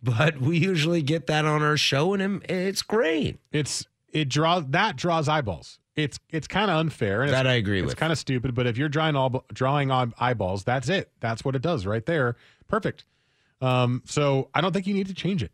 [0.02, 3.39] but we usually get that on our show, and it's great.
[3.52, 5.80] it's it draws that draws eyeballs.
[5.95, 7.21] It's it's kind of unfair.
[7.21, 7.91] And That I agree It's with.
[7.93, 11.12] It's kind of stupid, but if you're drawing all drawing on eyeballs, that's it.
[11.19, 12.36] That's what it does right there.
[12.67, 13.06] Perfect.
[13.62, 15.51] Um, so I don't think you need to change it.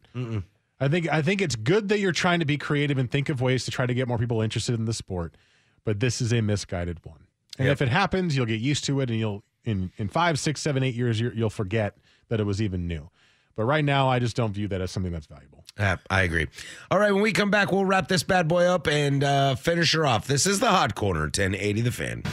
[0.81, 3.41] I think I think it's good that you're trying to be creative and think of
[3.41, 5.35] ways to try to get more people interested in the sport,
[5.83, 7.25] but this is a misguided one.
[7.57, 7.73] And Yep.
[7.73, 10.81] if it happens, you'll get used to it, and you'll in in five, six, seven,
[10.83, 11.97] eight years, you're, you'll forget
[12.29, 13.09] that it was even new.
[13.57, 15.58] But right now, I just don't view that as something that's valuable.
[15.79, 16.47] Uh, I agree.
[16.91, 19.93] All right, when we come back, we'll wrap this bad boy up and uh, finish
[19.93, 20.27] her off.
[20.27, 22.23] This is the Hot Corner, 1080 The Fan.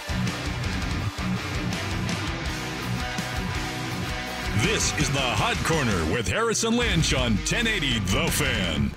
[4.65, 8.91] This is the Hot Corner with Harris and Lynch on 1080 The Fan.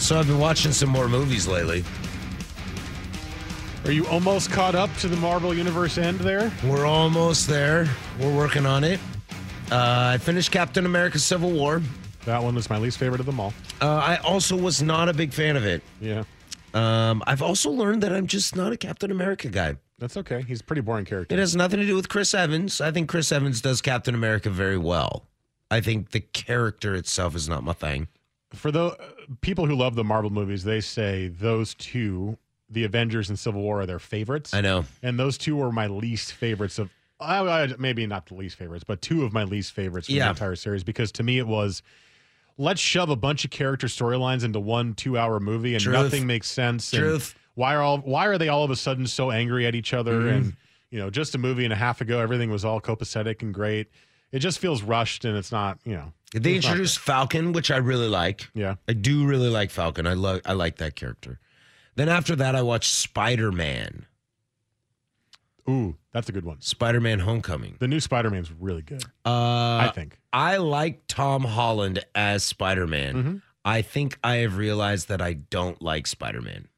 [0.00, 1.84] So I've been watching some more movies lately.
[3.84, 6.50] Are you almost caught up to the Marvel Universe end there?
[6.64, 7.88] We're almost there.
[8.18, 8.98] We're working on it.
[9.70, 11.80] Uh, I finished Captain America Civil War.
[12.24, 13.52] That one was my least favorite of them all.
[13.80, 15.82] Uh, I also was not a big fan of it.
[16.00, 16.24] Yeah,
[16.74, 19.76] Um, I've also learned that I'm just not a Captain America guy.
[19.98, 20.42] that's okay.
[20.42, 21.34] He's a pretty boring character.
[21.34, 22.80] It has nothing to do with Chris Evans.
[22.80, 25.26] I think Chris Evans does Captain America very well.
[25.70, 28.08] I think the character itself is not my thing.
[28.52, 28.96] For the uh,
[29.40, 32.36] people who love the Marvel movies, they say those two,
[32.68, 34.52] the Avengers and Civil War, are their favorites.
[34.52, 34.84] I know.
[35.02, 36.90] and those two were my least favorites of.
[37.20, 40.24] I, I- maybe not the least favorites, but two of my least favorites from Yeah.
[40.26, 41.82] the entire series because to me it was.
[42.58, 45.94] Let's shove a bunch of character storylines into one two-hour movie, and Truth.
[45.94, 46.92] nothing makes sense.
[46.92, 47.34] and Truth.
[47.54, 47.98] Why are all?
[47.98, 50.20] Why are they all of a sudden so angry at each other?
[50.20, 50.28] Mm-hmm.
[50.28, 50.56] And
[50.90, 53.88] you know, just a movie and a half ago, everything was all copacetic and great.
[54.32, 55.78] It just feels rushed, and it's not.
[55.84, 58.48] You know, They introduced Falcon, which I really like.
[58.54, 58.74] Yeah.
[58.86, 60.06] I do really like Falcon.
[60.06, 61.38] I love I like that character.
[61.96, 64.04] Then after that, I watched Spider Man.
[65.68, 66.60] Ooh, that's a good one.
[66.60, 67.76] Spider Man Homecoming.
[67.78, 69.04] The new Spider-Man's really good.
[69.24, 69.28] Uh,
[69.88, 70.18] I think.
[70.32, 73.14] I like Tom Holland as Spider Man.
[73.14, 73.36] Mm-hmm.
[73.64, 76.68] I think I have realized that I don't like Spider Man.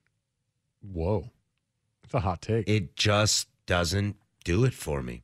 [0.81, 1.31] Whoa,
[2.05, 2.69] it's a hot take.
[2.69, 5.23] It just doesn't do it for me.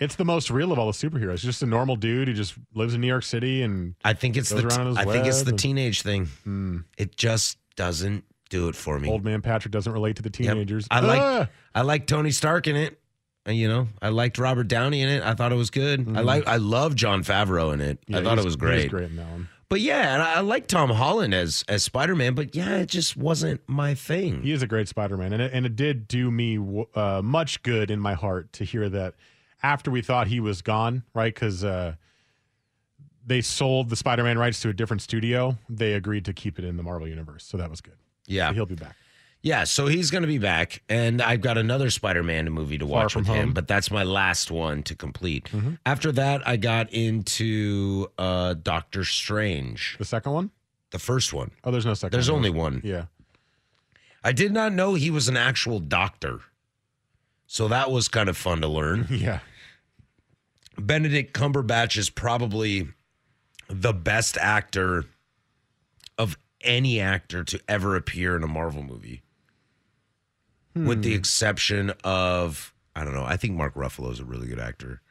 [0.00, 1.38] It's the most real of all the superheroes.
[1.38, 4.50] Just a normal dude who just lives in New York City and I think it's
[4.50, 6.26] the his I think it's the and- teenage thing.
[6.44, 6.78] Hmm.
[6.98, 9.08] It just doesn't do it for me.
[9.08, 10.52] old man Patrick doesn't relate to the Yep.
[10.52, 10.86] teenagers.
[10.90, 11.48] I like Ah!
[11.74, 12.98] I like Tony Stark in it.
[13.46, 15.22] And, you know, I liked Robert Downey in it.
[15.22, 16.16] I thought it was good.
[16.16, 18.00] I like I love Jon Favreau in it.
[18.02, 18.12] Mm-hmm.
[18.14, 18.88] Yeah, I thought it was great.
[18.90, 19.48] great in that one.
[19.68, 22.34] But yeah, and I, I like Tom Holland as as Spider Man.
[22.34, 24.42] But yeah, it just wasn't my thing.
[24.42, 27.62] He is a great Spider-Man, and it, and it did do me w- uh, much
[27.62, 29.14] good in my heart to hear that
[29.62, 31.34] after we thought he was gone, right?
[31.34, 31.94] Because uh,
[33.26, 35.56] they sold the Spider-Man rights to a different studio.
[35.68, 37.96] They agreed to keep it in the Marvel universe, so that was good.
[38.26, 38.96] Yeah, So he'll be back.
[39.42, 39.64] yeah.
[39.64, 43.14] So he's going to be back, and I've got another Spider Man movie to watch
[43.16, 43.52] with him.
[43.52, 45.48] But that's my last one to complete.
[45.86, 50.50] After that, I got into uh Doctor Strange, The second one?
[50.90, 51.50] the first one.
[51.64, 52.12] Oh, there's no second.
[52.12, 52.36] There's one.
[52.38, 52.80] only one.
[52.84, 53.06] Yeah.
[54.22, 56.40] I did not know he was an actual doctor.
[57.46, 59.06] So that was kind of fun to learn.
[59.10, 59.40] Yeah.
[60.78, 62.88] Benedict Cumberbatch is probably
[63.68, 65.04] the best actor
[66.64, 69.22] any actor to ever appear in a Marvel movie.
[70.74, 74.58] With the exception of I don't know, I think Mark Ruffalo is a really good
[74.58, 75.02] actor.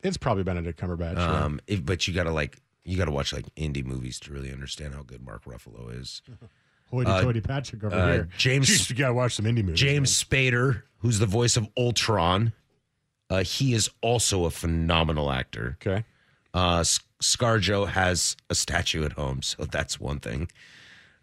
[0.00, 1.18] It's probably Benedict Cumberbatch.
[1.18, 4.32] Um if, but you got to like you got to watch like indie movies to
[4.32, 6.22] really understand how good Mark Ruffalo is.
[6.92, 8.28] Hoity-toity Patrick over uh, here.
[8.36, 9.80] James- Jeez, you gotta watch some indie movies.
[9.80, 12.52] James Spader, who's the voice of Ultron,
[13.30, 15.78] uh, he is also a phenomenal actor.
[15.80, 16.04] Okay.
[16.52, 16.84] Uh,
[17.22, 20.48] ScarJo has a statue at home, so that's one thing.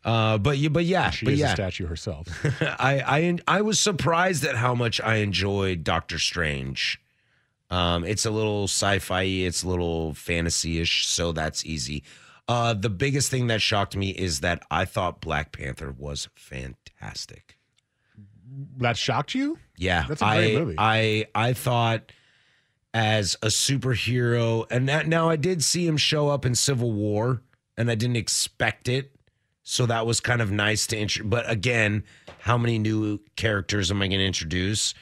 [0.10, 2.28] Uh, but you, but yeah, She but is yeah, a statue herself.
[2.62, 7.00] I, I, I was surprised at how much I enjoyed Doctor Strange.
[7.70, 12.04] Um, it's a little sci-fi, it's a little fantasy-ish, so that's easy.
[12.48, 17.60] Uh, the biggest thing that shocked me is that I thought Black Panther was fantastic.
[18.78, 19.60] That shocked you?
[19.78, 20.76] Yeah, That's a great I, movie.
[20.80, 22.12] I I thought
[22.96, 27.44] as a superhero, and that, now I did see him show up in Civil War,
[27.78, 29.12] and I didn't expect it,
[29.70, 31.24] so that was kind of nice to intro.
[31.24, 32.04] But again,
[32.40, 34.96] how many new characters am I going to introduce?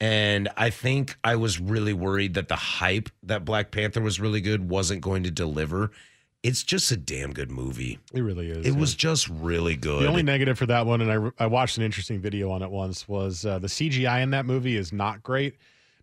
[0.00, 4.40] And I think I was really worried that the hype that Black Panther was really
[4.40, 5.92] good wasn't going to deliver.
[6.42, 8.00] It's just a damn good movie.
[8.12, 8.66] It really is.
[8.66, 8.80] It yeah.
[8.80, 10.02] was just really good.
[10.02, 12.72] The only negative for that one, and I, I watched an interesting video on it
[12.72, 15.54] once, was uh, the CGI in that movie is not great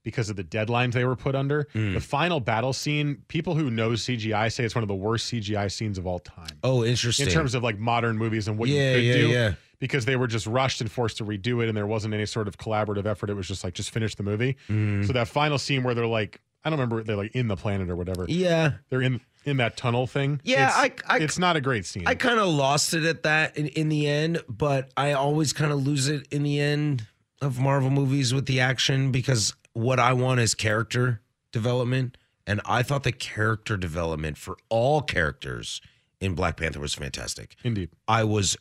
[0.04, 1.66] because of the deadlines they were put under.
[1.76, 1.94] Mm.
[1.94, 5.72] The final battle scene, people who know CGI say it's one of the worst CGI
[5.72, 6.48] scenes of all time.
[6.64, 7.28] oh, interesting.
[7.28, 9.28] In terms of like modern movies and what Yeah, you could yeah, do.
[9.34, 9.54] yeah.
[9.80, 12.48] Because they were just rushed and forced to redo it, and there wasn't any sort
[12.50, 13.30] of collaborative effort.
[13.30, 14.58] It was just like, just finish the movie.
[14.70, 15.08] Mm.
[15.08, 17.90] So that final scene where they're like, I don't remember, they're like in the planet
[17.90, 18.26] or whatever.
[18.28, 18.74] yeah.
[18.90, 20.42] They're in in that tunnel thing.
[20.44, 22.04] Yeah, it's, I- I- it's not a great scene.
[22.06, 25.72] I kind of lost it at that in, in the end, but I always kind
[25.72, 27.08] of lose it in the end
[27.42, 31.22] of Marvel movies with the action because what I want is character
[31.52, 32.18] development.
[32.46, 35.82] And I thought the character development for all characters
[36.20, 37.56] in Black Panther was fantastic.
[37.64, 37.90] Indeed.
[38.08, 38.58] I was,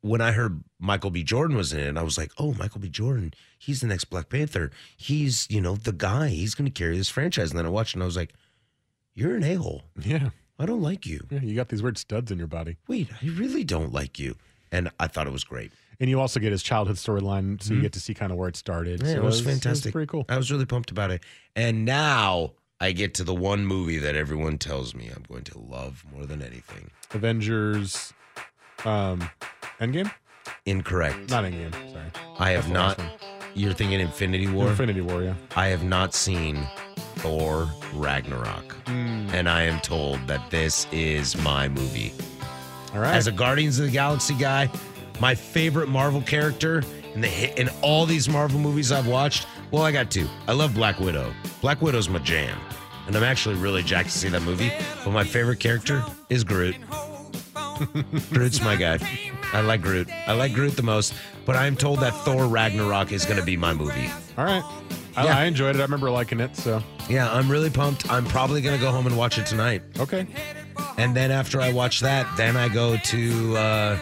[0.00, 1.22] when I heard Michael B.
[1.22, 2.88] Jordan was in it, I was like, oh, Michael B.
[2.88, 4.70] Jordan, he's the next Black Panther.
[4.96, 6.28] He's, you know, the guy.
[6.28, 7.50] He's going to carry this franchise.
[7.50, 8.32] And then I watched and I was like,
[9.14, 9.82] you're an a hole.
[10.00, 10.30] Yeah.
[10.58, 11.26] I don't like you.
[11.30, 11.40] Yeah.
[11.40, 12.76] You got these weird studs in your body.
[12.88, 14.36] wait, I really don't like you.
[14.72, 15.72] And I thought it was great.
[16.00, 18.48] And you also get his childhood storyline, so you get to see kind of where
[18.48, 19.00] it started.
[19.00, 19.08] Mm-hmm.
[19.08, 19.92] Yeah, so it was fantastic.
[19.92, 20.24] pretty cool.
[20.30, 21.22] I was really pumped about it.
[21.54, 25.58] And now I get to the one movie that everyone tells me I'm going to
[25.58, 26.90] love more than anything.
[27.12, 28.14] Avengers,
[28.86, 29.28] um,
[29.78, 30.10] Endgame,
[30.64, 31.28] Incorrect.
[31.28, 31.74] not Endgame.
[31.92, 32.06] Sorry,
[32.38, 33.00] I have That's not.
[33.54, 34.68] You're thinking Infinity War?
[34.68, 35.22] Infinity War.
[35.22, 35.34] Yeah.
[35.56, 36.66] I have not seen
[37.16, 38.76] Thor Ragnarok.
[38.86, 39.34] Mm.
[39.34, 42.12] And I am told that this is my movie.
[42.94, 43.14] All right.
[43.14, 44.70] As a Guardians of the Galaxy guy,
[45.20, 46.82] my favorite Marvel character
[47.14, 49.46] in the in all these Marvel movies I've watched.
[49.70, 50.26] Well, I got two.
[50.48, 51.32] I love Black Widow.
[51.60, 52.58] Black Widow's my jam,
[53.06, 54.72] and I'm actually really jacked to see that movie.
[55.04, 56.76] But my favorite character is Groot.
[58.30, 58.98] Groot's my guy.
[59.52, 60.08] I like Groot.
[60.26, 61.14] I like Groot the most.
[61.46, 64.08] But I'm told that Thor Ragnarok is going to be my movie.
[64.36, 64.62] All right.
[65.16, 65.38] I, Yeah.
[65.38, 65.80] I enjoyed it.
[65.80, 66.54] I remember liking it.
[66.56, 68.08] So Yeah, I'm really pumped.
[68.10, 69.82] I'm probably going to go home and watch it tonight.
[69.98, 70.26] okay.
[70.98, 73.98] And then after I watch that, then I go to uh,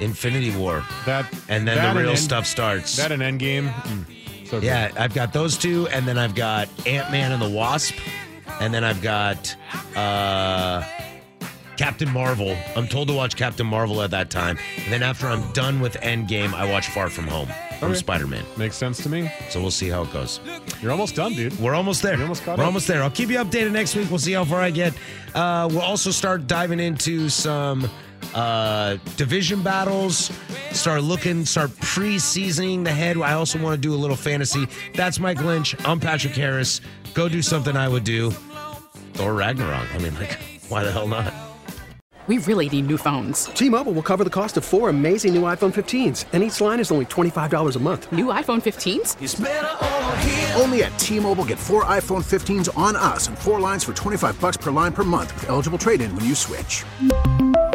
[0.00, 0.84] Infinity War.
[1.06, 2.96] That And then that the real End- stuff starts.
[2.96, 3.70] That an Endgame.
[3.72, 7.48] Mm, so yeah, I've got those two, and then I've got Ant Man and the
[7.50, 7.94] Wasp,
[8.60, 9.54] and then I've got
[9.96, 10.82] uh,
[11.76, 12.56] Captain Marvel.
[12.76, 14.58] I'm told to watch Captain Marvel at that time.
[14.84, 17.48] And then after I'm done with Endgame, I watch Far From Home
[17.78, 17.98] from Okay.
[17.98, 18.44] Spider Man.
[18.58, 19.30] makes sense to me.
[19.48, 20.38] So we'll see how it goes.
[20.82, 21.58] You're almost done, dude.
[21.58, 22.20] We're almost there.
[22.20, 22.58] Almost We're up.
[22.58, 23.02] almost there.
[23.02, 24.10] I'll keep you updated next week.
[24.10, 24.92] We'll see how far I get.
[25.34, 27.88] Uh, we'll also start diving into some
[28.34, 30.30] uh, division battles.
[30.72, 33.16] Start looking, start pre-seasoning the head.
[33.16, 34.66] I also want to do a little fantasy.
[34.94, 35.74] That's Mike Lynch.
[35.86, 36.80] I'm Patrick Harris.
[37.14, 38.30] Go do something I would do.
[39.14, 39.94] Thor Ragnarok.
[39.94, 41.32] I mean, like, why the hell not?
[42.26, 43.46] We really need new phones.
[43.46, 46.92] T-Mobile will cover the cost of four amazing new iPhone 15s, and each line is
[46.92, 48.12] only $25 a month.
[48.12, 49.16] New iPhone 15s?
[50.60, 54.58] Only at T-Mobile get four iPhone 15s on us and four lines for 25 bucks
[54.58, 56.84] per line per month with eligible trade-in when you switch.